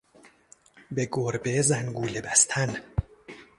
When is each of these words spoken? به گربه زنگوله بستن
به 0.91 1.09
گربه 1.11 1.61
زنگوله 1.61 2.21
بستن 2.21 2.77